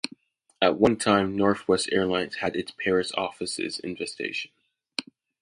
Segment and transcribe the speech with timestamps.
[0.59, 4.49] At one time Northwest Airlines had its Paris offices in the station.